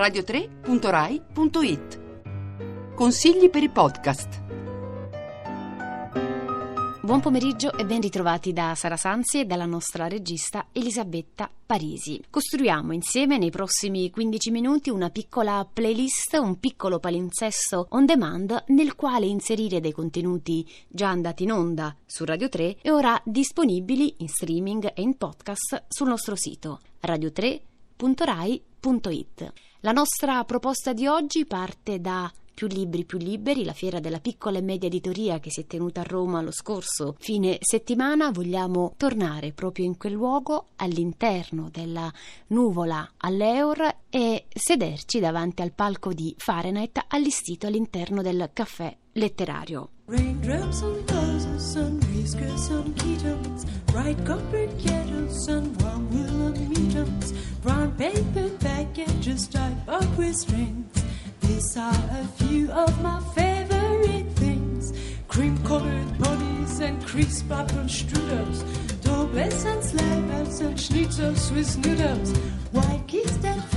radio3.rai.it. 0.00 2.00
Consigli 2.94 3.50
per 3.50 3.62
i 3.62 3.68
podcast. 3.68 4.42
Buon 7.02 7.20
pomeriggio 7.20 7.76
e 7.76 7.84
ben 7.84 8.00
ritrovati 8.00 8.54
da 8.54 8.74
Sara 8.74 8.96
Sanzi 8.96 9.40
e 9.40 9.44
dalla 9.44 9.66
nostra 9.66 10.08
regista 10.08 10.68
Elisabetta 10.72 11.50
Parisi. 11.66 12.24
Costruiamo 12.30 12.92
insieme 12.92 13.36
nei 13.36 13.50
prossimi 13.50 14.08
15 14.10 14.50
minuti 14.50 14.88
una 14.88 15.10
piccola 15.10 15.68
playlist, 15.70 16.32
un 16.34 16.58
piccolo 16.58 16.98
palinsesto 16.98 17.88
on 17.90 18.06
demand 18.06 18.64
nel 18.68 18.94
quale 18.94 19.26
inserire 19.26 19.80
dei 19.80 19.92
contenuti 19.92 20.66
già 20.88 21.10
andati 21.10 21.42
in 21.42 21.52
onda 21.52 21.94
su 22.06 22.24
Radio 22.24 22.48
3 22.48 22.78
e 22.80 22.90
ora 22.90 23.20
disponibili 23.24 24.14
in 24.18 24.28
streaming 24.28 24.92
e 24.94 25.02
in 25.02 25.18
podcast 25.18 25.84
sul 25.88 26.08
nostro 26.08 26.36
sito 26.36 26.80
radio3.rai.it. 27.02 29.69
La 29.82 29.92
nostra 29.92 30.44
proposta 30.44 30.92
di 30.92 31.06
oggi 31.06 31.46
parte 31.46 32.02
da 32.02 32.30
più 32.52 32.66
libri 32.66 33.06
più 33.06 33.16
liberi, 33.16 33.64
la 33.64 33.72
fiera 33.72 33.98
della 33.98 34.20
piccola 34.20 34.58
e 34.58 34.60
media 34.60 34.88
editoria 34.88 35.40
che 35.40 35.50
si 35.50 35.62
è 35.62 35.66
tenuta 35.66 36.02
a 36.02 36.06
Roma 36.06 36.42
lo 36.42 36.50
scorso 36.50 37.16
fine 37.18 37.56
settimana. 37.60 38.30
Vogliamo 38.30 38.92
tornare 38.98 39.52
proprio 39.52 39.86
in 39.86 39.96
quel 39.96 40.12
luogo, 40.12 40.66
all'interno 40.76 41.70
della 41.72 42.12
nuvola 42.48 43.12
all'Eur 43.16 44.00
e 44.10 44.44
sederci 44.54 45.18
davanti 45.18 45.62
al 45.62 45.72
palco 45.72 46.12
di 46.12 46.34
Fahrenheit 46.36 47.02
allestito 47.08 47.66
all'interno 47.66 48.20
del 48.20 48.50
caffè 48.52 48.94
letterario. 49.12 49.92
Raindrops 50.10 50.82
on 50.82 51.06
roses, 51.06 51.76
on 51.76 52.00
whiskers, 52.00 52.68
on 52.72 52.92
ketones, 52.94 53.64
bright 53.86 54.18
coppered 54.26 54.76
kettles, 54.76 55.48
on 55.48 55.72
warm 55.78 56.10
willow 56.10 56.52
meetums, 56.52 57.32
brown 57.62 57.92
paper 57.92 58.48
packages 58.58 59.46
tied 59.46 59.76
up 59.86 60.18
with 60.18 60.34
strings. 60.34 61.04
These 61.42 61.76
are 61.76 61.94
a 62.10 62.26
few 62.38 62.72
of 62.72 63.00
my 63.00 63.20
favorite 63.36 64.32
things. 64.32 64.92
Cream 65.28 65.56
colored 65.58 66.18
bodies 66.18 66.80
and 66.80 67.06
crisp 67.06 67.48
apple 67.52 67.84
strudels, 67.84 68.64
dobles 69.04 69.64
and 69.64 69.84
slavers 69.84 70.58
and 70.58 70.76
schnitzels 70.76 71.54
with 71.54 71.78
noodles, 71.86 72.36
white 72.72 73.06
geese 73.06 73.36
that 73.36 73.69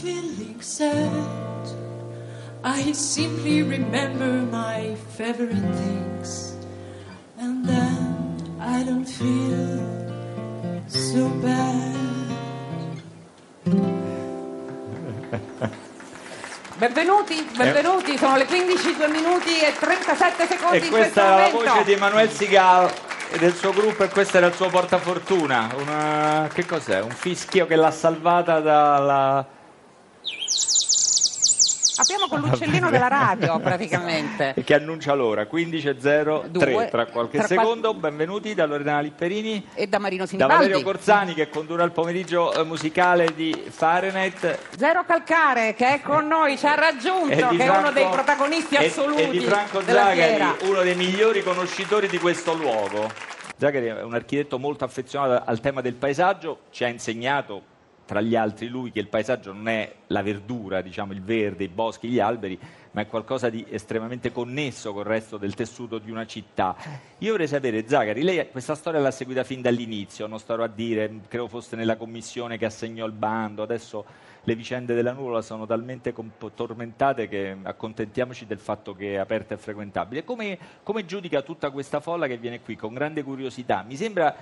feeling 0.00 0.60
sad, 0.60 1.66
I 2.62 2.92
simply 2.92 3.62
remember 3.62 4.46
my 4.46 4.94
favorite 5.16 5.58
things, 5.74 6.56
and 7.38 7.66
then 7.66 8.36
I 8.60 8.84
don't 8.84 9.04
feel 9.04 9.82
so 10.86 11.28
bad. 11.42 11.96
Benvenuti, 16.78 17.44
benvenuti, 17.56 18.16
sono 18.16 18.36
le 18.36 18.44
15, 18.44 18.96
2 18.96 19.08
minuti 19.08 19.58
e 19.58 19.74
37 19.76 20.46
secondi 20.46 20.76
E 20.76 20.88
questa 20.88 21.24
era 21.24 21.36
la 21.36 21.48
voce 21.48 21.82
di 21.82 21.92
Emanuele 21.94 22.30
Sigal 22.30 22.88
e 23.32 23.38
del 23.38 23.52
suo 23.52 23.72
gruppo 23.72 24.04
e 24.04 24.08
questo 24.08 24.36
era 24.36 24.46
il 24.46 24.54
suo 24.54 24.68
portafortuna. 24.68 25.74
Una... 25.76 26.48
Che 26.52 26.64
cos'è? 26.64 27.00
Un 27.00 27.10
fischio 27.10 27.66
che 27.66 27.74
l'ha 27.74 27.90
salvata 27.90 28.60
dalla... 28.60 29.44
Abbiamo 32.00 32.28
con 32.28 32.40
l'uccellino 32.40 32.90
della 32.90 33.08
radio 33.08 33.58
praticamente. 33.58 34.54
e 34.56 34.62
che 34.62 34.74
annuncia 34.74 35.14
l'ora 35.14 35.42
15.03 35.42 36.46
Due. 36.46 36.88
tra 36.88 37.06
qualche 37.06 37.38
Tra 37.38 37.46
qual- 37.46 37.58
secondo. 37.58 37.94
Benvenuti 37.94 38.54
da 38.54 38.66
Loredana 38.66 39.00
Lipperini. 39.00 39.66
E 39.74 39.88
da 39.88 39.98
Marino 39.98 40.22
Da 40.22 40.28
Sinibaldi. 40.28 40.54
Valerio 40.54 40.82
Corzani 40.82 41.34
che 41.34 41.48
condurrà 41.48 41.82
il 41.82 41.90
pomeriggio 41.90 42.52
eh, 42.54 42.62
musicale 42.62 43.34
di 43.34 43.64
Fahrenheit 43.68 44.58
Zero 44.76 45.04
Calcare 45.04 45.74
che 45.74 45.94
è 45.94 46.00
con 46.00 46.28
noi, 46.28 46.56
ci 46.56 46.66
ha 46.66 46.74
raggiunto, 46.76 47.34
che 47.34 47.36
è 47.36 47.46
uno 47.48 47.64
Franco- 47.64 47.90
dei 47.90 48.08
protagonisti 48.08 48.76
assoluti 48.76 49.22
e 49.22 49.30
di 49.30 49.40
Franco 49.40 49.82
Zagari, 49.82 50.68
uno 50.68 50.82
dei 50.82 50.94
migliori 50.94 51.42
conoscitori 51.42 52.06
di 52.06 52.18
questo 52.18 52.54
luogo. 52.54 53.10
Zagari 53.56 53.86
è 53.86 54.02
un 54.02 54.14
architetto 54.14 54.58
molto 54.60 54.84
affezionato 54.84 55.42
al 55.44 55.58
tema 55.58 55.80
del 55.80 55.94
paesaggio, 55.94 56.60
ci 56.70 56.84
ha 56.84 56.88
insegnato 56.88 57.76
tra 58.08 58.22
gli 58.22 58.34
altri 58.34 58.68
lui 58.68 58.90
che 58.90 59.00
il 59.00 59.06
paesaggio 59.06 59.52
non 59.52 59.68
è 59.68 59.92
la 60.06 60.22
verdura, 60.22 60.80
diciamo 60.80 61.12
il 61.12 61.20
verde, 61.20 61.64
i 61.64 61.68
boschi, 61.68 62.08
gli 62.08 62.18
alberi, 62.18 62.58
ma 62.92 63.02
è 63.02 63.06
qualcosa 63.06 63.50
di 63.50 63.66
estremamente 63.68 64.32
connesso 64.32 64.94
col 64.94 65.04
resto 65.04 65.36
del 65.36 65.52
tessuto 65.52 65.98
di 65.98 66.10
una 66.10 66.24
città. 66.24 66.74
Io 67.18 67.32
vorrei 67.32 67.46
sapere, 67.46 67.86
Zagari, 67.86 68.22
lei 68.22 68.50
questa 68.50 68.74
storia 68.74 68.98
l'ha 68.98 69.10
seguita 69.10 69.44
fin 69.44 69.60
dall'inizio, 69.60 70.26
non 70.26 70.38
starò 70.38 70.62
a 70.62 70.68
dire, 70.68 71.20
credo 71.28 71.48
fosse 71.48 71.76
nella 71.76 71.98
commissione 71.98 72.56
che 72.56 72.64
assegnò 72.64 73.04
il 73.04 73.12
bando, 73.12 73.62
adesso 73.62 74.06
le 74.42 74.54
vicende 74.54 74.94
della 74.94 75.12
nuvola 75.12 75.42
sono 75.42 75.66
talmente 75.66 76.14
comp- 76.14 76.54
tormentate 76.54 77.28
che 77.28 77.54
accontentiamoci 77.62 78.46
del 78.46 78.58
fatto 78.58 78.94
che 78.94 79.12
è 79.12 79.16
aperta 79.16 79.52
e 79.52 79.58
frequentabile. 79.58 80.24
Come, 80.24 80.58
come 80.82 81.04
giudica 81.04 81.42
tutta 81.42 81.68
questa 81.68 82.00
folla 82.00 82.26
che 82.26 82.38
viene 82.38 82.62
qui 82.62 82.74
con 82.74 82.94
grande 82.94 83.22
curiosità? 83.22 83.84
Mi 83.86 83.96
sembra 83.96 84.34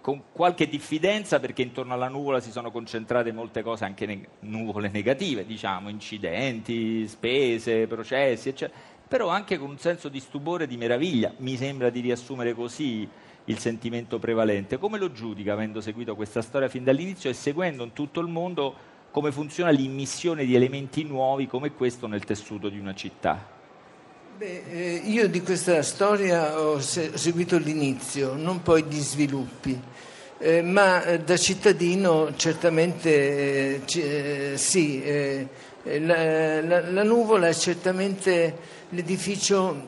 con 0.00 0.22
qualche 0.32 0.68
diffidenza 0.68 1.40
perché 1.40 1.62
intorno 1.62 1.94
alla 1.94 2.08
nuvola 2.08 2.40
si 2.40 2.50
sono 2.50 2.70
concentrate 2.70 3.32
molte 3.32 3.62
cose, 3.62 3.84
anche 3.84 4.06
ne- 4.06 4.26
nuvole 4.40 4.90
negative, 4.90 5.44
diciamo, 5.44 5.88
incidenti, 5.88 7.06
spese, 7.08 7.86
processi, 7.86 8.50
eccetera, 8.50 8.78
però 9.06 9.28
anche 9.28 9.58
con 9.58 9.70
un 9.70 9.78
senso 9.78 10.08
di 10.08 10.20
stupore 10.20 10.64
e 10.64 10.66
di 10.66 10.76
meraviglia, 10.76 11.32
mi 11.38 11.56
sembra 11.56 11.90
di 11.90 12.00
riassumere 12.00 12.54
così 12.54 13.08
il 13.46 13.58
sentimento 13.58 14.18
prevalente. 14.18 14.78
Come 14.78 14.98
lo 14.98 15.12
giudica 15.12 15.52
avendo 15.52 15.80
seguito 15.80 16.14
questa 16.14 16.42
storia 16.42 16.68
fin 16.68 16.84
dall'inizio 16.84 17.28
e 17.28 17.34
seguendo 17.34 17.84
in 17.84 17.92
tutto 17.92 18.20
il 18.20 18.28
mondo 18.28 18.90
come 19.10 19.30
funziona 19.30 19.70
l'immissione 19.70 20.46
di 20.46 20.54
elementi 20.54 21.04
nuovi 21.04 21.46
come 21.46 21.72
questo 21.72 22.06
nel 22.06 22.24
tessuto 22.24 22.68
di 22.68 22.78
una 22.78 22.94
città? 22.94 23.60
Beh, 24.42 24.62
eh, 24.72 25.00
io 25.04 25.28
di 25.28 25.40
questa 25.40 25.82
storia 25.84 26.58
ho, 26.60 26.80
se- 26.80 27.12
seguito 27.14 27.58
l'inizio, 27.58 28.34
non 28.34 28.60
poi 28.60 28.82
gli 28.82 28.98
sviluppi, 28.98 29.80
Eh, 30.38 30.62
ma 30.62 31.04
eh, 31.04 31.20
da 31.20 31.36
cittadino 31.36 32.34
certamente 32.34 33.10
eh, 33.76 33.80
ci- 33.84 34.02
eh, 34.02 34.52
sì, 34.56 35.00
eh, 35.00 35.46
la, 36.00 36.60
la- 36.60 36.90
la 36.90 37.02
nuvola 37.04 37.46
è 37.46 37.54
certamente 37.54 38.56
l'edificio 38.88 39.86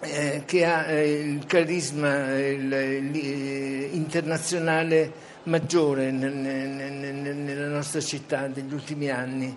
eh, 0.00 0.42
che 0.44 0.64
ha 0.66 0.92
il 1.00 1.46
carisma 1.46 2.36
il- 2.38 2.70
il- 3.14 3.88
internazionale 3.94 5.10
maggiore 5.44 6.10
nel- 6.10 6.34
nel- 6.36 7.34
nella 7.36 7.68
nostra 7.68 8.00
città 8.02 8.46
degli 8.48 8.74
ultimi 8.74 9.08
anni. 9.08 9.56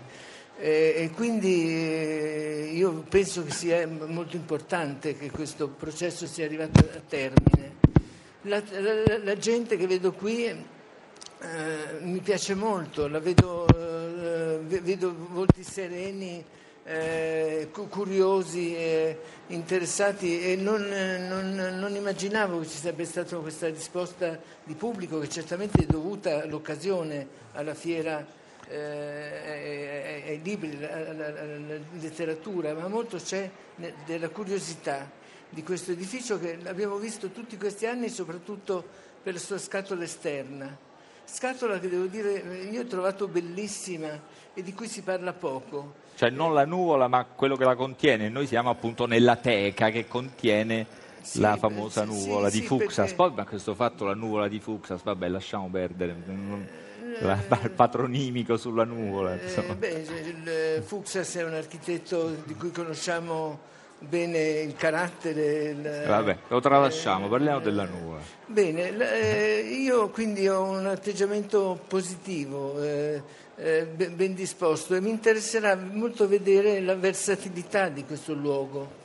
E 0.66 1.12
quindi 1.14 1.68
eh, 1.68 2.70
io 2.74 3.04
penso 3.10 3.44
che 3.44 3.52
sia 3.52 3.86
molto 3.86 4.38
importante 4.38 5.18
che 5.18 5.30
questo 5.30 5.68
processo 5.68 6.26
sia 6.26 6.46
arrivato 6.46 6.80
a 6.80 7.02
termine. 7.06 7.72
La, 8.44 8.64
la- 8.80 9.18
la 9.18 9.36
gente 9.38 9.76
che 9.76 9.86
vedo 9.88 10.14
qui 10.14 10.46
eh, 10.46 10.66
mi 12.00 12.20
piace 12.20 12.56
molto, 12.56 13.08
la 13.10 13.20
vedo, 13.20 13.68
eh, 13.68 14.60
ve- 14.62 14.80
vedo 14.80 15.14
volti 15.32 15.64
sereni, 15.64 16.42
eh, 16.86 17.68
cu- 17.70 17.90
curiosi, 17.90 18.74
eh, 18.74 19.18
interessati 19.48 20.50
e 20.50 20.56
non, 20.56 20.82
non- 21.28 21.78
non 21.78 21.94
immaginavo 21.94 22.60
che 22.62 22.68
ci 22.70 22.78
sarebbe 22.78 23.04
stata 23.04 23.36
questa 23.36 23.68
risposta 23.68 24.40
di 24.64 24.76
pubblico 24.76 25.20
che 25.20 25.28
certamente 25.28 25.82
è 25.82 25.86
dovuta 25.86 26.42
all'occasione, 26.44 27.28
alla 27.52 27.74
fiera 27.74 28.26
eh, 28.70 29.73
ai, 30.34 30.42
libri, 30.44 30.84
alla, 30.84 31.80
letteratura, 32.00 32.74
ma 32.74 32.88
molto 32.88 33.18
c'è 33.18 33.50
della 34.06 34.30
curiosità 34.30 35.10
di 35.50 35.64
questo 35.64 35.92
edificio 35.92 36.40
che 36.40 36.58
abbiamo 36.66 36.98
visto 36.98 37.30
tutti 37.30 37.58
questi 37.58 37.86
anni, 37.86 38.10
soprattutto 38.10 38.84
per 39.22 39.34
la 39.34 39.40
sua 39.40 39.58
scatola 39.58 40.04
esterna. 40.04 40.76
Scatola 41.26 41.80
che 41.80 41.88
devo 41.88 42.06
dire 42.06 42.68
io 42.70 42.82
ho 42.82 42.86
trovato 42.86 43.28
bellissima 43.28 44.20
e 44.54 44.62
di 44.62 44.74
cui 44.74 44.88
si 44.88 45.02
parla 45.02 45.32
poco. 45.32 46.02
Cioè 46.16 46.30
non 46.30 46.54
la 46.54 46.66
nuvola 46.66 47.08
ma 47.08 47.24
quello 47.26 47.56
che 47.56 47.64
la 47.64 47.76
contiene, 47.76 48.30
noi 48.30 48.46
siamo 48.46 48.70
appunto 48.70 49.06
nella 49.06 49.38
teca 49.38 49.90
che 49.90 50.08
contiene 50.08 50.86
Sì, 51.22 51.40
la 51.40 51.56
famosa 51.56 52.04
nuvola 52.04 52.50
sì, 52.50 52.58
di 52.58 52.62
sì, 52.64 52.68
Fuxas. 52.68 52.96
perché- 52.96 53.16
Poi 53.16 53.32
ma 53.36 53.46
questo 53.46 53.74
fatto 53.74 54.04
la 54.04 54.14
nuvola 54.14 54.48
di 54.48 54.60
Fuxas, 54.60 55.02
vabbè 55.02 55.28
lasciamo 55.30 55.70
perdere. 55.70 56.83
La- 57.22 57.40
il 57.64 57.70
patronimico 57.72 58.58
sulla 58.58 58.84
nuvola. 58.84 59.34
Eh, 59.40 59.76
beh, 59.76 60.82
Fuxas 60.86 61.36
è 61.36 61.44
un 61.44 61.54
architetto 61.54 62.36
di 62.46 62.56
cui 62.56 62.72
conosciamo 62.72 63.60
bene 64.00 64.40
il 64.62 64.76
carattere. 64.76 65.64
il- 65.70 66.04
Vabbè, 66.08 66.38
lo 66.50 66.60
tralasciamo, 66.60 67.28
parliamo 67.30 67.60
della 67.60 67.86
nuvola. 67.86 68.22
Bene, 68.46 68.90
eh, 69.12 69.60
io 69.62 70.10
quindi 70.10 70.48
ho 70.48 70.64
un 70.64 70.86
atteggiamento 70.88 71.80
positivo, 71.88 72.82
eh, 72.84 73.22
eh, 73.56 73.86
ben 73.86 74.16
ben 74.16 74.34
disposto 74.34 74.96
e 74.96 75.02
mi 75.02 75.10
interesserà 75.10 75.76
molto 75.76 76.28
vedere 76.28 76.82
la 76.82 76.96
versatilità 76.96 77.90
di 77.90 78.04
questo 78.04 78.34
luogo, 78.34 79.02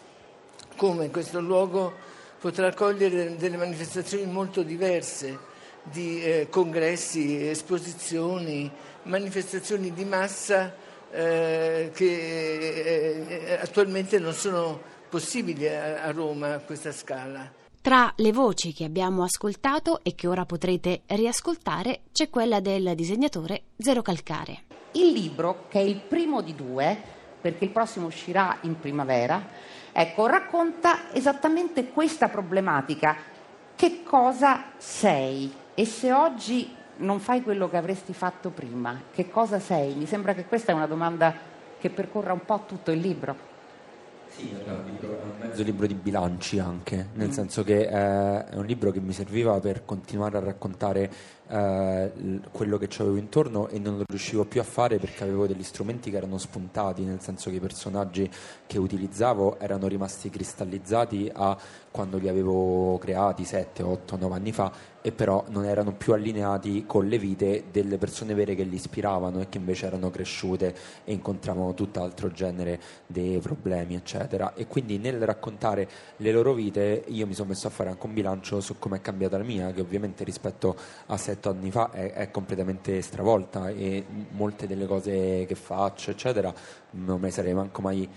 come 0.76 1.10
questo 1.10 1.40
luogo 1.40 1.92
potrà 2.40 2.68
accogliere 2.68 3.36
delle 3.36 3.56
manifestazioni 3.56 4.24
molto 4.26 4.62
diverse 4.62 5.46
di 5.82 6.22
eh, 6.22 6.48
congressi, 6.50 7.48
esposizioni, 7.48 8.70
manifestazioni 9.04 9.92
di 9.92 10.04
massa 10.04 10.74
eh, 11.10 11.90
che 11.94 13.24
eh, 13.26 13.58
attualmente 13.60 14.18
non 14.18 14.32
sono 14.32 14.80
possibili 15.08 15.66
a, 15.68 16.02
a 16.02 16.10
Roma 16.10 16.54
a 16.54 16.58
questa 16.58 16.92
scala. 16.92 17.50
Tra 17.80 18.12
le 18.16 18.32
voci 18.32 18.74
che 18.74 18.84
abbiamo 18.84 19.22
ascoltato 19.22 20.00
e 20.02 20.14
che 20.14 20.26
ora 20.26 20.44
potrete 20.44 21.02
riascoltare 21.06 22.00
c'è 22.12 22.28
quella 22.28 22.60
del 22.60 22.94
disegnatore 22.94 23.62
Zero 23.78 24.02
Calcare. 24.02 24.64
Il 24.92 25.12
libro, 25.12 25.66
che 25.68 25.78
è 25.78 25.82
il 25.82 26.00
primo 26.00 26.42
di 26.42 26.54
due, 26.54 27.00
perché 27.40 27.64
il 27.64 27.70
prossimo 27.70 28.06
uscirà 28.06 28.58
in 28.62 28.78
primavera, 28.78 29.48
ecco, 29.92 30.26
racconta 30.26 31.14
esattamente 31.14 31.88
questa 31.88 32.28
problematica. 32.28 33.16
Che 33.74 34.02
cosa 34.02 34.72
sei? 34.76 35.50
E 35.78 35.84
se 35.84 36.12
oggi 36.12 36.74
non 36.96 37.20
fai 37.20 37.40
quello 37.40 37.70
che 37.70 37.76
avresti 37.76 38.12
fatto 38.12 38.50
prima, 38.50 39.00
che 39.12 39.30
cosa 39.30 39.60
sei? 39.60 39.94
Mi 39.94 40.06
sembra 40.06 40.34
che 40.34 40.44
questa 40.44 40.72
è 40.72 40.74
una 40.74 40.88
domanda 40.88 41.32
che 41.78 41.88
percorra 41.88 42.32
un 42.32 42.44
po' 42.44 42.64
tutto 42.66 42.90
il 42.90 42.98
libro. 42.98 43.36
Sì, 44.26 44.52
era 44.60 44.72
un, 44.74 44.84
libro- 44.84 45.20
è 45.20 45.22
un 45.22 45.38
mezzo 45.38 45.62
libro 45.62 45.86
di 45.86 45.94
bilanci 45.94 46.58
anche, 46.58 47.10
nel 47.14 47.32
senso 47.32 47.62
che 47.62 47.82
eh, 47.82 48.48
è 48.48 48.56
un 48.56 48.66
libro 48.66 48.90
che 48.90 48.98
mi 48.98 49.12
serviva 49.12 49.58
per 49.60 49.84
continuare 49.84 50.36
a 50.36 50.40
raccontare 50.40 51.10
eh, 51.48 52.10
quello 52.50 52.76
che 52.76 52.88
avevo 52.98 53.16
intorno 53.16 53.68
e 53.68 53.78
non 53.78 53.96
lo 53.96 54.04
riuscivo 54.06 54.44
più 54.44 54.60
a 54.60 54.64
fare 54.64 54.98
perché 54.98 55.22
avevo 55.22 55.46
degli 55.46 55.62
strumenti 55.62 56.10
che 56.10 56.16
erano 56.16 56.38
spuntati, 56.38 57.04
nel 57.04 57.20
senso 57.20 57.50
che 57.50 57.56
i 57.56 57.60
personaggi 57.60 58.28
che 58.66 58.78
utilizzavo 58.78 59.58
erano 59.58 59.86
rimasti 59.86 60.28
cristallizzati 60.28 61.30
a 61.32 61.56
quando 61.90 62.18
li 62.18 62.28
avevo 62.28 62.98
creati 62.98 63.44
7, 63.44 63.82
8, 63.82 64.16
9 64.16 64.34
anni 64.34 64.52
fa 64.52 64.70
e 65.08 65.12
però 65.12 65.44
non 65.48 65.64
erano 65.64 65.92
più 65.92 66.12
allineati 66.12 66.84
con 66.86 67.08
le 67.08 67.18
vite 67.18 67.64
delle 67.70 67.96
persone 67.96 68.34
vere 68.34 68.54
che 68.54 68.62
li 68.62 68.74
ispiravano 68.74 69.40
e 69.40 69.48
che 69.48 69.56
invece 69.56 69.86
erano 69.86 70.10
cresciute 70.10 70.74
e 71.04 71.12
incontravano 71.12 71.72
tutt'altro 71.72 72.30
genere 72.30 72.78
di 73.06 73.38
problemi, 73.42 73.94
eccetera. 73.94 74.52
E 74.54 74.66
quindi 74.66 74.98
nel 74.98 75.24
raccontare 75.24 75.88
le 76.16 76.30
loro 76.30 76.52
vite 76.52 77.04
io 77.06 77.26
mi 77.26 77.32
sono 77.32 77.48
messo 77.48 77.66
a 77.66 77.70
fare 77.70 77.88
anche 77.88 78.06
un 78.06 78.12
bilancio 78.12 78.60
su 78.60 78.78
come 78.78 78.98
è 78.98 79.00
cambiata 79.00 79.38
la 79.38 79.44
mia, 79.44 79.72
che 79.72 79.80
ovviamente 79.80 80.24
rispetto 80.24 80.76
a 81.06 81.16
7 81.16 81.48
anni 81.48 81.70
fa 81.70 81.90
è, 81.90 82.12
è 82.12 82.30
completamente 82.30 83.00
stravolta 83.00 83.70
e 83.70 84.04
molte 84.32 84.66
delle 84.66 84.86
cose 84.86 85.46
che 85.46 85.54
faccio, 85.54 86.10
eccetera, 86.10 86.52
non 86.90 87.18
me 87.18 87.28
le 87.28 87.32
sarei 87.32 87.54
manco 87.54 87.80
mai 87.80 88.08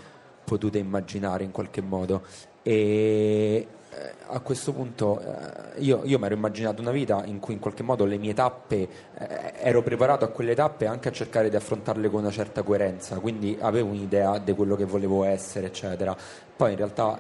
potute 0.43 0.77
immaginare 0.77 1.43
in 1.43 1.51
qualche 1.51 1.81
modo. 1.81 2.23
E 2.63 3.67
eh, 3.93 4.13
a 4.27 4.39
questo 4.39 4.71
punto 4.71 5.19
eh, 5.19 5.81
io, 5.81 6.01
io 6.05 6.17
mi 6.17 6.25
ero 6.25 6.35
immaginato 6.35 6.81
una 6.81 6.91
vita 6.91 7.23
in 7.25 7.39
cui 7.39 7.55
in 7.55 7.59
qualche 7.59 7.83
modo 7.83 8.05
le 8.05 8.17
mie 8.17 8.33
tappe, 8.33 8.88
eh, 9.17 9.53
ero 9.57 9.81
preparato 9.81 10.23
a 10.23 10.29
quelle 10.29 10.55
tappe 10.55 10.85
anche 10.85 11.09
a 11.09 11.11
cercare 11.11 11.49
di 11.49 11.57
affrontarle 11.57 12.09
con 12.09 12.21
una 12.21 12.31
certa 12.31 12.63
coerenza, 12.63 13.19
quindi 13.19 13.57
avevo 13.59 13.89
un'idea 13.89 14.38
di 14.38 14.53
quello 14.53 14.77
che 14.77 14.85
volevo 14.85 15.25
essere, 15.25 15.67
eccetera. 15.67 16.15
Poi 16.55 16.71
in 16.71 16.77
realtà 16.77 17.19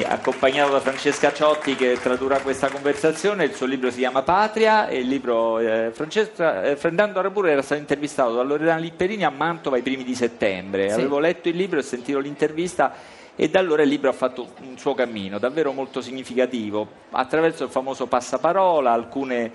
accompagnato 0.04 0.72
da 0.72 0.80
Francesca 0.80 1.32
Ciotti 1.32 1.76
che 1.76 1.98
tradurrà 2.00 2.40
questa 2.40 2.68
conversazione, 2.68 3.44
il 3.44 3.54
suo 3.54 3.66
libro 3.66 3.90
si 3.90 3.98
chiama 3.98 4.22
Patria 4.22 4.88
e 4.88 4.98
il 4.98 5.08
libro 5.08 5.58
eh, 5.58 5.90
Francesca, 5.92 6.64
eh, 6.64 6.76
Fernando 6.76 7.18
Aramburu 7.18 7.46
era 7.46 7.62
stato 7.62 7.80
intervistato 7.80 8.34
da 8.34 8.42
Loredana 8.42 8.80
Lipperini 8.80 9.24
a 9.24 9.30
Mantova 9.30 9.76
i 9.76 9.82
primi 9.82 10.04
di 10.04 10.14
settembre, 10.14 10.88
Sì. 10.88 10.94
avevo 10.94 11.18
letto 11.18 11.48
il 11.48 11.56
libro 11.56 11.78
e 11.78 11.82
sentito 11.82 12.18
l'intervista 12.18 12.94
e 13.36 13.48
da 13.48 13.58
allora 13.58 13.82
il 13.82 13.88
libro 13.88 14.08
ha 14.08 14.14
fatto 14.14 14.48
un 14.62 14.78
suo 14.78 14.94
cammino 14.94 15.38
davvero 15.38 15.72
molto 15.72 16.00
significativo 16.00 16.88
attraverso 17.10 17.64
il 17.64 17.70
famoso 17.70 18.06
passaparola, 18.06 18.90
alcune 18.90 19.52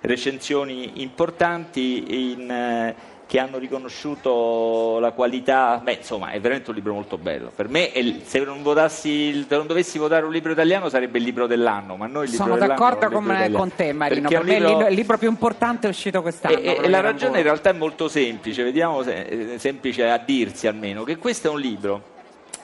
recensioni 0.00 1.02
importanti 1.02 2.32
in, 2.32 2.50
eh, 2.50 2.94
che 3.30 3.38
hanno 3.38 3.58
riconosciuto 3.58 4.98
la 4.98 5.12
qualità, 5.12 5.80
beh 5.80 5.92
insomma 5.92 6.30
è 6.30 6.40
veramente 6.40 6.70
un 6.70 6.74
libro 6.74 6.94
molto 6.94 7.16
bello, 7.16 7.52
per 7.54 7.68
me 7.68 7.88
il- 7.94 8.22
se 8.24 8.40
non, 8.40 8.60
votassi, 8.60 9.46
se 9.48 9.56
non 9.56 9.68
dovessi 9.68 9.98
votare 9.98 10.24
un 10.26 10.32
libro 10.32 10.50
italiano 10.50 10.88
sarebbe 10.88 11.18
il 11.18 11.24
libro 11.24 11.46
dell'anno, 11.46 11.94
ma 11.94 12.08
noi 12.08 12.24
il 12.24 12.30
libro 12.32 12.46
Sono 12.46 12.56
d'accordo 12.58 13.08
con, 13.08 13.50
con 13.52 13.72
te 13.76 13.92
Marino, 13.92 14.28
Perché 14.28 14.36
per 14.36 14.44
me 14.44 14.56
il 14.56 14.64
libro- 14.72 14.88
il 14.88 14.94
libro 14.96 15.16
più 15.16 15.28
importante 15.28 15.86
è 15.86 15.90
uscito 15.90 16.22
quest'anno. 16.22 16.58
e, 16.58 16.62
e- 16.64 16.80
e 16.82 16.88
la 16.88 16.98
ragione 17.00 17.36
in 17.38 17.44
realtà 17.44 17.70
è 17.70 17.74
molto 17.74 18.08
semplice, 18.08 18.64
vediamo 18.64 19.00
se 19.04 19.24
è 19.54 19.58
semplice 19.58 20.10
a 20.10 20.18
dirsi 20.18 20.66
almeno, 20.66 21.04
che 21.04 21.16
questo 21.16 21.46
è 21.46 21.50
un 21.52 21.60
libro 21.60 22.02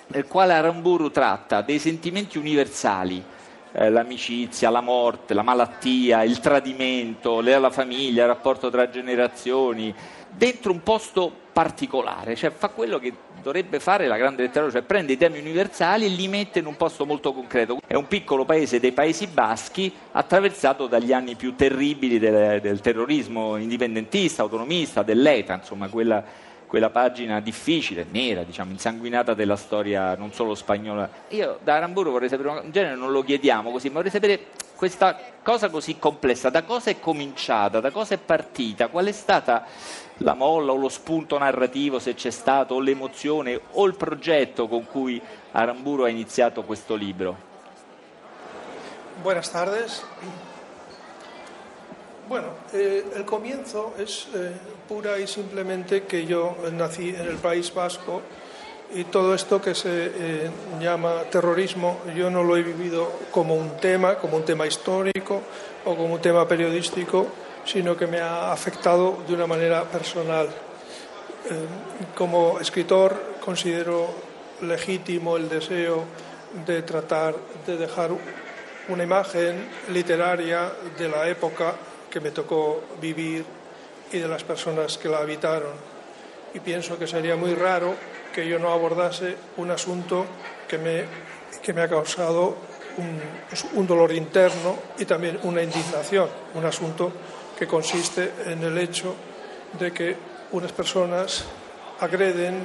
nel 0.09 0.27
quale 0.27 0.53
Aramburu 0.53 1.13
tratta 1.13 1.61
dei 1.63 1.79
sentimenti 1.79 2.39
universali, 2.39 3.23
eh, 3.71 3.89
l'amicizia, 3.89 4.69
la 4.71 4.81
morte, 4.81 5.33
la 5.33 5.43
malattia, 5.43 6.25
il 6.25 6.41
tradimento, 6.41 7.39
le- 7.41 7.57
la 7.57 7.71
famiglia, 7.71 8.23
il 8.23 8.29
rapporto 8.29 8.69
tra 8.69 8.91
generazioni, 8.91 9.95
dentro 10.31 10.73
un 10.73 10.83
posto 10.83 11.45
particolare, 11.53 12.37
cioè 12.37 12.51
fa 12.51 12.69
quello 12.69 12.99
che 12.99 13.13
dovrebbe 13.43 13.81
fare 13.81 14.07
la 14.07 14.17
grande 14.17 14.43
letteratura, 14.43 14.79
cioè 14.79 14.87
prende 14.87 15.15
i 15.15 15.17
temi 15.17 15.39
universali 15.39 16.05
e 16.05 16.09
li 16.09 16.29
mette 16.29 16.59
in 16.59 16.67
un 16.67 16.77
posto 16.77 17.07
molto 17.07 17.33
concreto. 17.33 17.81
È 17.87 17.95
un 17.95 18.07
piccolo 18.09 18.45
paese 18.45 18.81
dei 18.81 18.93
Paesi 18.93 19.27
Baschi 19.27 19.91
attraversato 20.13 20.87
dagli 20.87 21.13
anni 21.13 21.35
più 21.35 21.55
terribili 21.55 22.19
del, 22.19 22.61
del 22.61 22.81
terrorismo 22.81 23.57
indipendentista, 23.57 24.43
autonomista, 24.43 25.03
dell'ETA, 25.03 25.55
insomma 25.55 25.89
quella, 25.89 26.23
quella 26.67 26.91
pagina 26.91 27.41
difficile, 27.41 28.05
nera, 28.11 28.43
diciamo, 28.43 28.73
insanguinata 28.73 29.33
della 29.33 29.57
storia 29.57 30.15
non 30.17 30.33
solo 30.33 30.55
spagnola. 30.55 31.09
Io 31.29 31.59
da 31.63 31.77
Aramburu 31.77 32.11
vorrei 32.11 32.29
sapere, 32.29 32.61
in 32.65 32.73
genere 32.73 32.97
non 32.97 33.13
lo 33.13 33.23
chiediamo 33.23 33.71
così, 33.71 33.89
ma 33.89 33.95
vorrei 33.95 34.11
sapere 34.11 34.47
questa 34.77 35.19
cosa 35.43 35.71
così 35.71 35.99
complessa, 35.99 36.51
da 36.51 36.63
cosa 36.63 36.91
è 36.91 37.01
cominciata, 37.01 37.81
da 37.81 37.91
cosa 37.91 38.15
è 38.15 38.19
partita, 38.19 38.89
qual 38.89 39.07
è 39.07 39.13
stata 39.13 39.65
la 40.19 40.35
molla 40.35 40.73
o 40.73 40.77
lo 40.77 40.89
spunto 40.89 41.39
narrativo, 41.39 41.99
se 41.99 42.15
c'è 42.15 42.31
stato, 42.31 42.75
o 42.75 42.81
l'emozione 42.81 43.59
o 43.73 43.87
il 43.87 43.97
progetto 43.97 44.69
con 44.69 44.87
cui 44.87 45.21
Aramburu 45.53 46.05
ha 46.05 46.09
iniziato 46.09 46.63
questo 46.63 46.95
libro. 46.95 47.55
Buenas 49.23 49.51
tardes. 49.51 50.05
Bueno, 52.29 52.49
eh, 52.73 53.05
el 53.15 53.25
comienzo 53.25 53.95
es 53.97 54.27
eh, 54.35 54.51
pura 54.89 55.19
y 55.19 55.27
simplemente 55.27 56.05
que 56.05 56.27
yo 56.27 56.57
nací 56.73 57.11
en 57.11 57.27
el 57.27 57.37
País 57.37 57.73
Vasco 57.73 58.21
y 58.95 59.05
todo 59.05 59.35
esto 59.35 59.61
que 59.61 59.75
se 59.75 60.13
eh, 60.15 60.51
llama 60.81 61.23
terrorismo 61.31 62.01
yo 62.15 62.31
no 62.31 62.43
lo 62.43 62.57
he 62.57 62.63
vivido 62.63 63.11
como 63.31 63.55
un 63.55 63.77
tema, 63.79 64.17
como 64.17 64.37
un 64.37 64.45
tema 64.45 64.67
histórico 64.67 65.43
o 65.85 65.97
como 65.97 66.15
un 66.15 66.21
tema 66.21 66.47
periodístico, 66.47 67.27
sino 67.65 67.97
que 67.97 68.07
me 68.07 68.21
ha 68.21 68.53
afectado 68.53 69.19
de 69.27 69.35
una 69.35 69.47
manera 69.47 69.85
personal. 69.85 70.47
Eh, 70.47 71.55
como 72.15 72.59
escritor 72.61 73.37
considero 73.45 74.09
legítimo 74.63 75.37
el 75.37 75.49
deseo 75.49 76.05
de 76.67 76.83
tratar 76.83 77.35
de 77.67 77.77
dejar 77.77 78.11
una 78.89 79.03
imagen 79.03 79.69
literaria 79.93 80.73
de 80.97 81.09
la 81.09 81.29
época 81.29 81.75
que 82.09 82.21
me 82.21 82.31
tocó 82.31 82.83
vivir 83.01 83.45
y 84.13 84.19
de 84.19 84.29
las 84.29 84.45
personas 84.45 84.97
que 84.97 85.09
la 85.09 85.19
habitaron. 85.19 85.96
Y 86.57 86.61
pienso 86.61 86.99
que 86.99 87.07
sería 87.07 87.37
muy 87.37 87.55
raro 87.55 87.95
que 88.33 88.49
yo 88.49 88.59
no 88.59 88.73
abordase 88.73 89.37
un 89.59 89.71
asunto 89.71 90.25
que 90.67 90.79
me, 90.79 91.05
que 91.63 91.75
me 91.75 91.83
ha 91.83 91.89
causado 91.89 92.57
un, 92.97 93.21
pues, 93.47 93.67
un 93.75 93.87
dolor 93.87 94.11
interno 94.13 94.79
y 94.99 95.05
también 95.05 95.39
una 95.43 95.63
indignación, 95.63 96.31
un 96.55 96.65
asunto 96.65 97.13
que 97.59 97.67
consiste 97.67 98.33
en 98.47 98.63
el 98.63 98.79
hecho 98.79 99.15
de 99.79 99.93
que 99.93 100.17
unas 100.53 100.73
personas 100.73 101.45
agreden, 102.01 102.65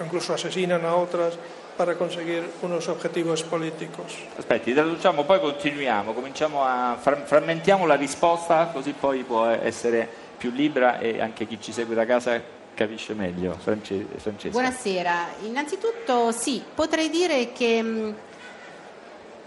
incluso 0.00 0.34
asesinan 0.34 0.84
a 0.86 0.94
otras 0.94 1.36
para 1.76 1.96
conseguire 1.96 2.46
unos 2.62 2.86
obiettivi 2.88 3.32
politici. 3.50 4.28
Aspetti, 4.38 4.72
traduciamo, 4.72 5.24
poi 5.24 5.40
continuiamo, 5.40 6.12
cominciamo 6.12 6.62
a 6.62 6.96
frammentiamo 7.00 7.86
la 7.86 7.96
risposta 7.96 8.70
così 8.72 8.92
poi 8.92 9.24
può 9.24 9.46
essere 9.46 10.08
più 10.38 10.52
libera 10.52 11.00
e 11.00 11.20
anche 11.20 11.46
chi 11.46 11.60
ci 11.60 11.72
segue 11.72 11.96
da 11.96 12.06
casa 12.06 12.60
capisce 12.74 13.14
meglio. 13.14 13.54
Francesca. 13.54 14.48
Buonasera, 14.50 15.34
innanzitutto 15.44 16.32
sì, 16.32 16.62
potrei 16.74 17.10
dire 17.10 17.52
che 17.52 18.14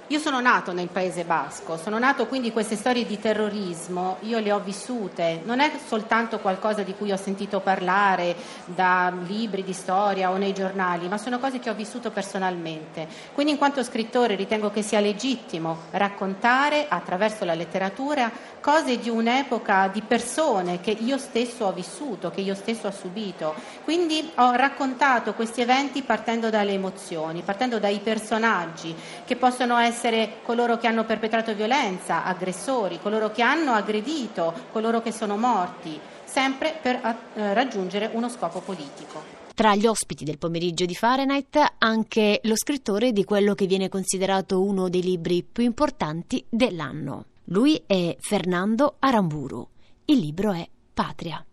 io 0.09 0.19
sono 0.19 0.39
nato 0.39 0.71
nel 0.71 0.89
Paese 0.89 1.23
Basco, 1.23 1.77
sono 1.77 1.97
nato 1.97 2.27
quindi 2.27 2.51
queste 2.51 2.75
storie 2.75 3.07
di 3.07 3.19
terrorismo, 3.19 4.17
io 4.19 4.37
le 4.37 4.51
ho 4.51 4.59
vissute, 4.59 5.41
non 5.45 5.59
è 5.59 5.71
soltanto 5.83 6.37
qualcosa 6.37 6.83
di 6.83 6.93
cui 6.93 7.11
ho 7.11 7.17
sentito 7.17 7.59
parlare 7.59 8.35
da 8.65 9.11
libri 9.25 9.63
di 9.63 9.73
storia 9.73 10.29
o 10.29 10.37
nei 10.37 10.53
giornali, 10.53 11.07
ma 11.07 11.17
sono 11.17 11.39
cose 11.39 11.57
che 11.57 11.71
ho 11.71 11.73
vissuto 11.73 12.11
personalmente. 12.11 13.07
Quindi 13.33 13.53
in 13.53 13.57
quanto 13.57 13.81
scrittore 13.81 14.35
ritengo 14.35 14.69
che 14.69 14.83
sia 14.83 14.99
legittimo 14.99 15.85
raccontare 15.89 16.85
attraverso 16.87 17.43
la 17.43 17.55
letteratura 17.55 18.31
cose 18.61 18.99
di 18.99 19.09
un'epoca 19.09 19.89
di 19.91 20.01
persone 20.01 20.81
che 20.81 20.91
io 20.91 21.17
stesso 21.17 21.65
ho 21.65 21.71
vissuto, 21.71 22.29
che 22.29 22.41
io 22.41 22.53
stesso 22.53 22.87
ho 22.87 22.91
subito. 22.91 23.55
Quindi 23.83 24.31
ho 24.35 24.51
raccontato 24.51 25.33
questi 25.33 25.61
eventi 25.61 26.03
partendo 26.03 26.51
dalle 26.51 26.73
emozioni, 26.73 27.41
partendo 27.41 27.79
dai 27.79 27.99
personaggi 27.99 28.95
che 29.25 29.35
possono 29.35 29.77
essere 29.77 29.93
essere 29.95 30.39
coloro 30.43 30.77
che 30.77 30.87
hanno 30.87 31.05
perpetrato 31.05 31.55
violenza, 31.55 32.25
aggressori, 32.25 32.99
coloro 33.01 33.31
che 33.31 33.41
hanno 33.41 33.71
aggredito, 33.71 34.53
coloro 34.73 35.01
che 35.01 35.13
sono 35.13 35.37
morti, 35.37 35.97
sempre 36.25 36.77
per 36.81 36.95
eh, 36.95 37.53
raggiungere 37.53 38.09
uno 38.11 38.27
scopo 38.27 38.59
politico. 38.59 39.43
Tra 39.55 39.73
gli 39.73 39.87
ospiti 39.87 40.25
del 40.25 40.37
pomeriggio 40.37 40.83
di 40.83 40.95
Fahrenheit 40.95 41.75
anche 41.77 42.41
lo 42.43 42.57
scrittore 42.57 43.13
di 43.13 43.23
quello 43.23 43.55
che 43.55 43.67
viene 43.67 43.87
considerato 43.87 44.61
uno 44.61 44.89
dei 44.89 45.01
libri 45.01 45.43
più 45.49 45.63
importanti 45.63 46.43
dell'anno. 46.49 47.27
Lui 47.45 47.81
è 47.87 48.17
Fernando 48.19 48.97
Aramburu. 48.99 49.65
Il 50.05 50.19
libro 50.19 50.51
è 50.51 50.67
Patria. 50.93 51.43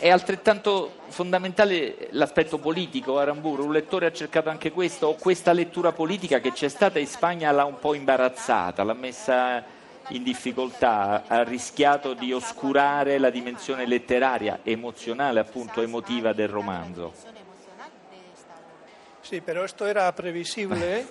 È 0.00 0.08
altrettanto 0.08 0.92
fondamentale 1.08 2.06
l'aspetto 2.10 2.58
politico, 2.58 3.18
Aramburu, 3.18 3.64
un 3.64 3.72
lettore 3.72 4.06
ha 4.06 4.12
cercato 4.12 4.48
anche 4.48 4.70
questo, 4.70 5.08
o 5.08 5.14
questa 5.14 5.52
lettura 5.52 5.90
politica 5.90 6.38
che 6.38 6.52
c'è 6.52 6.68
stata 6.68 7.00
in 7.00 7.08
Spagna 7.08 7.50
l'ha 7.50 7.64
un 7.64 7.80
po' 7.80 7.94
imbarazzata, 7.94 8.84
l'ha 8.84 8.94
messa 8.94 9.64
in 10.10 10.22
difficoltà, 10.22 11.24
ha 11.26 11.42
rischiato 11.42 12.14
di 12.14 12.32
oscurare 12.32 13.18
la 13.18 13.30
dimensione 13.30 13.86
letteraria, 13.86 14.60
emozionale, 14.62 15.40
appunto 15.40 15.82
emotiva 15.82 16.32
del 16.32 16.48
romanzo. 16.48 17.12
Sì, 19.20 19.40
però 19.40 19.58
questo 19.60 19.84
era 19.84 20.12
previsibile. 20.12 21.08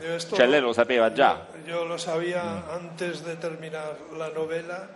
Esto, 0.00 0.36
cioè 0.36 0.46
lei 0.46 0.60
lo 0.60 0.72
sapeva 0.72 1.12
già. 1.12 1.48
Io 1.66 1.82
lo 1.82 1.96
sabía 1.96 2.44
mm. 2.44 2.70
antes 2.70 3.24
de 3.24 3.36
terminar 3.36 3.96
la 4.16 4.28
novela 4.28 4.88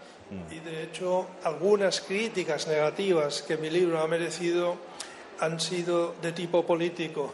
Y 0.51 0.61
de 0.61 0.83
hecho, 0.83 1.27
algunas 1.43 2.03
críticas 2.03 2.67
negativas 2.67 3.43
que 3.43 3.57
mi 3.57 3.71
libro 3.71 4.01
ha 4.01 4.07
merecido 4.07 4.77
han 5.41 5.59
sido 5.59 6.15
de 6.21 6.33
tipo 6.33 6.67
político. 6.67 7.33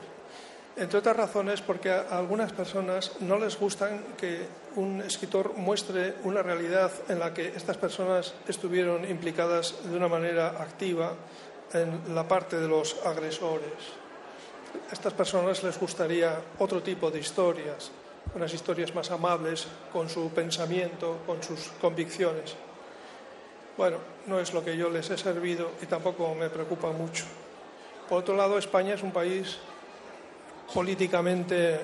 Entre 0.77 0.99
otras 0.99 1.17
razones 1.17 1.61
porque 1.61 1.91
a 1.91 2.19
algunas 2.19 2.53
personas 2.53 3.13
no 3.21 3.39
les 3.39 3.59
gustan 3.59 4.17
que 4.17 4.47
un 4.75 5.01
escritor 5.03 5.55
muestre 5.55 6.17
una 6.25 6.43
realidad 6.43 6.91
en 7.09 7.21
la 7.21 7.33
que 7.33 7.49
estas 7.55 7.77
personas 7.77 8.35
estuvieron 8.49 9.09
implicadas 9.09 9.75
de 9.85 9.97
una 9.97 10.09
manera 10.09 10.49
activa 10.61 11.15
en 11.73 12.15
la 12.15 12.27
parte 12.27 12.59
de 12.59 12.67
los 12.67 12.97
agresores. 13.07 13.71
A 14.91 14.93
estas 14.93 15.13
personas 15.13 15.63
les 15.63 15.79
gustaría 15.79 16.41
otro 16.59 16.83
tipo 16.83 17.09
de 17.11 17.21
historias, 17.21 17.93
unas 18.35 18.53
historias 18.53 18.93
más 18.95 19.13
amables 19.13 19.69
con 19.93 20.09
su 20.09 20.31
pensamiento, 20.31 21.19
con 21.25 21.41
sus 21.41 21.71
convicciones. 21.81 22.57
Bueno, 23.77 23.99
no 24.27 24.39
es 24.39 24.55
lo 24.55 24.65
que 24.65 24.77
yo 24.77 24.89
les 24.89 25.11
he 25.11 25.19
servido 25.19 25.73
y 25.83 25.87
tampoco 25.87 26.35
me 26.35 26.49
preocupa 26.49 26.93
mucho. 26.93 27.25
Por 28.09 28.19
otro 28.19 28.37
lado, 28.37 28.57
España 28.57 28.95
es 28.95 29.03
un 29.03 29.11
país 29.11 29.59
políticamente 30.73 31.81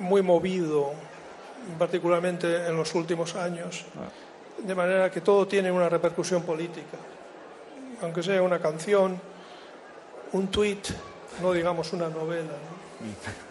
muy 0.00 0.22
movido, 0.22 0.92
particularmente 1.78 2.66
en 2.66 2.76
los 2.76 2.94
últimos 2.94 3.36
años, 3.36 3.84
de 4.58 4.74
manera 4.74 5.10
que 5.10 5.20
todo 5.20 5.46
tiene 5.46 5.70
una 5.70 5.88
repercusión 5.88 6.42
política. 6.42 6.96
Aunque 8.02 8.22
sea 8.22 8.42
una 8.42 8.58
canción, 8.58 9.20
un 10.32 10.48
tuit, 10.48 10.88
no 11.42 11.52
digamos 11.52 11.92
una 11.92 12.08
novela. 12.08 12.52
¿no? 12.52 13.40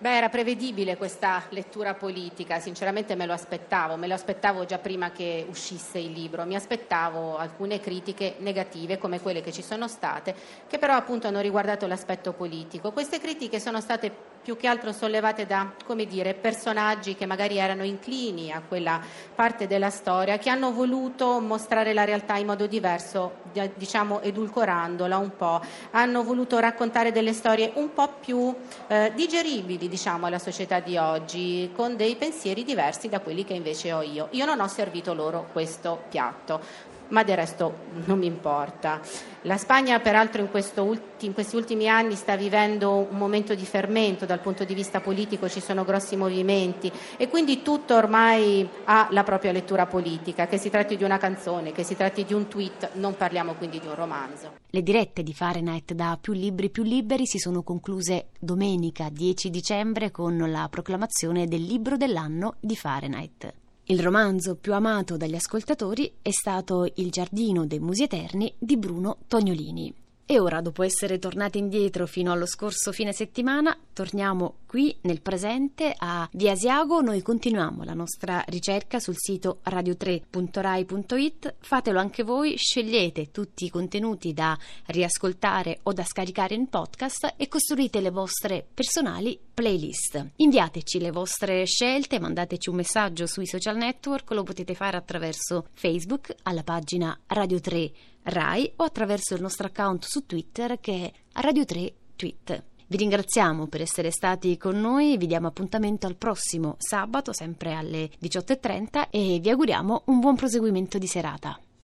Beh, 0.00 0.16
era 0.16 0.30
prevedibile 0.30 0.96
questa 0.96 1.42
lettura 1.50 1.92
politica, 1.92 2.58
sinceramente 2.58 3.14
me 3.16 3.26
lo 3.26 3.34
aspettavo, 3.34 3.96
me 3.96 4.06
lo 4.06 4.14
aspettavo 4.14 4.64
già 4.64 4.78
prima 4.78 5.10
che 5.10 5.44
uscisse 5.46 5.98
il 5.98 6.12
libro, 6.12 6.46
mi 6.46 6.54
aspettavo 6.54 7.36
alcune 7.36 7.80
critiche 7.80 8.36
negative 8.38 8.96
come 8.96 9.20
quelle 9.20 9.42
che 9.42 9.52
ci 9.52 9.60
sono 9.60 9.88
state, 9.88 10.34
che 10.66 10.78
però 10.78 10.94
appunto 10.94 11.26
hanno 11.26 11.40
riguardato 11.40 11.86
l'aspetto 11.86 12.32
politico. 12.32 12.92
Queste 12.92 13.20
critiche 13.20 13.60
sono 13.60 13.78
state 13.82 14.29
più 14.42 14.56
che 14.56 14.66
altro 14.66 14.92
sollevate 14.92 15.46
da, 15.46 15.70
dire, 16.06 16.34
personaggi 16.34 17.14
che 17.14 17.26
magari 17.26 17.58
erano 17.58 17.84
inclini 17.84 18.50
a 18.50 18.62
quella 18.66 19.00
parte 19.34 19.66
della 19.66 19.90
storia, 19.90 20.38
che 20.38 20.48
hanno 20.50 20.72
voluto 20.72 21.40
mostrare 21.40 21.92
la 21.92 22.04
realtà 22.04 22.36
in 22.36 22.46
modo 22.46 22.66
diverso, 22.66 23.32
diciamo 23.74 24.20
edulcorandola 24.20 25.16
un 25.18 25.36
po', 25.36 25.60
hanno 25.90 26.22
voluto 26.22 26.58
raccontare 26.58 27.12
delle 27.12 27.32
storie 27.32 27.72
un 27.74 27.92
po' 27.92 28.08
più 28.20 28.54
eh, 28.86 29.12
digeribili, 29.14 29.88
diciamo, 29.88 30.26
alla 30.26 30.38
società 30.38 30.80
di 30.80 30.96
oggi, 30.96 31.70
con 31.74 31.96
dei 31.96 32.16
pensieri 32.16 32.64
diversi 32.64 33.08
da 33.08 33.20
quelli 33.20 33.44
che 33.44 33.54
invece 33.54 33.92
ho 33.92 34.02
io. 34.02 34.28
Io 34.30 34.46
non 34.46 34.60
ho 34.60 34.68
servito 34.68 35.14
loro 35.14 35.48
questo 35.52 36.04
piatto 36.08 36.88
ma 37.10 37.22
del 37.22 37.36
resto 37.36 37.74
non 38.06 38.18
mi 38.18 38.26
importa. 38.26 39.00
La 39.44 39.56
Spagna 39.56 39.98
peraltro 40.00 40.42
in, 40.42 40.48
ulti, 40.82 41.24
in, 41.24 41.32
questi 41.32 41.56
ultimi 41.56 41.88
anni 41.88 42.14
sta 42.14 42.36
vivendo 42.36 43.06
un 43.10 43.16
momento 43.16 43.54
di 43.54 43.64
fermento 43.64 44.26
dal 44.26 44.40
punto 44.40 44.64
di 44.64 44.74
vista 44.74 45.00
politico, 45.00 45.48
ci 45.48 45.60
sono 45.60 45.84
grossi 45.84 46.14
movimenti 46.14 46.92
e 47.16 47.28
quindi 47.28 47.62
tutto 47.62 47.94
ormai 47.94 48.68
ha 48.84 49.08
la 49.10 49.22
propria 49.22 49.52
lettura 49.52 49.86
politica, 49.86 50.46
che 50.46 50.58
si 50.58 50.68
tratti 50.68 50.96
di 50.96 51.04
una 51.04 51.16
canzone, 51.16 51.72
che 51.72 51.84
si 51.84 51.96
tratti 51.96 52.24
di 52.24 52.34
un 52.34 52.48
tweet, 52.48 52.90
non 52.94 53.16
parliamo 53.16 53.54
quindi 53.54 53.80
di 53.80 53.86
un 53.86 53.94
romanzo. 53.94 54.52
Le 54.68 54.82
dirette 54.82 55.22
di 55.22 55.32
Fahrenheit 55.32 55.94
da 55.94 56.18
Più 56.20 56.34
Libri 56.34 56.68
Più 56.68 56.82
Liberi 56.82 57.26
si 57.26 57.38
sono 57.38 57.62
concluse 57.62 58.28
domenica 58.38 59.08
10 59.10 59.48
dicembre 59.48 60.10
con 60.10 60.36
la 60.50 60.68
proclamazione 60.70 61.46
del 61.46 61.62
libro 61.62 61.96
dell'anno 61.96 62.56
di 62.60 62.76
Fahrenheit. 62.76 63.59
Il 63.90 64.00
romanzo 64.00 64.54
più 64.54 64.72
amato 64.72 65.16
dagli 65.16 65.34
ascoltatori 65.34 66.18
è 66.22 66.30
stato 66.30 66.88
Il 66.94 67.10
giardino 67.10 67.66
dei 67.66 67.80
musi 67.80 68.04
eterni 68.04 68.54
di 68.56 68.76
Bruno 68.76 69.16
Tognolini. 69.26 69.92
E 70.26 70.38
ora, 70.38 70.60
dopo 70.60 70.84
essere 70.84 71.18
tornati 71.18 71.58
indietro 71.58 72.06
fino 72.06 72.30
allo 72.30 72.46
scorso 72.46 72.92
fine 72.92 73.12
settimana, 73.12 73.76
torniamo 73.92 74.58
qui 74.64 74.96
nel 75.00 75.20
presente 75.20 75.92
a 75.98 76.28
Via 76.34 76.52
Asiago. 76.52 77.00
Noi 77.00 77.20
continuiamo 77.20 77.82
la 77.82 77.94
nostra 77.94 78.44
ricerca 78.46 79.00
sul 79.00 79.16
sito 79.18 79.58
radio3.rai.it. 79.64 81.56
Fatelo 81.58 81.98
anche 81.98 82.22
voi, 82.22 82.56
scegliete 82.56 83.32
tutti 83.32 83.64
i 83.64 83.70
contenuti 83.70 84.32
da 84.32 84.56
riascoltare 84.86 85.80
o 85.82 85.92
da 85.92 86.04
scaricare 86.04 86.54
in 86.54 86.68
podcast 86.68 87.34
e 87.36 87.48
costruite 87.48 88.00
le 88.00 88.10
vostre 88.10 88.64
personali 88.72 89.36
playlist. 89.60 90.30
Inviateci 90.36 90.98
le 90.98 91.10
vostre 91.10 91.66
scelte, 91.66 92.18
mandateci 92.18 92.70
un 92.70 92.76
messaggio 92.76 93.26
sui 93.26 93.46
social 93.46 93.76
network, 93.76 94.30
lo 94.30 94.42
potete 94.42 94.74
fare 94.74 94.96
attraverso 94.96 95.66
Facebook 95.74 96.34
alla 96.44 96.62
pagina 96.62 97.18
Radio 97.26 97.60
3 97.60 97.92
Rai 98.22 98.72
o 98.76 98.84
attraverso 98.84 99.34
il 99.34 99.42
nostro 99.42 99.66
account 99.66 100.06
su 100.06 100.24
Twitter 100.24 100.80
che 100.80 101.12
è 101.12 101.40
Radio 101.42 101.66
3 101.66 101.92
Tweet. 102.16 102.64
Vi 102.86 102.96
ringraziamo 102.96 103.66
per 103.66 103.82
essere 103.82 104.10
stati 104.10 104.56
con 104.56 104.80
noi, 104.80 105.18
vi 105.18 105.26
diamo 105.26 105.48
appuntamento 105.48 106.06
al 106.06 106.16
prossimo 106.16 106.76
sabato, 106.78 107.34
sempre 107.34 107.74
alle 107.74 108.08
18.30 108.18 109.08
e 109.10 109.40
vi 109.40 109.50
auguriamo 109.50 110.04
un 110.06 110.20
buon 110.20 110.36
proseguimento 110.36 110.96
di 110.96 111.06
serata. 111.06 111.60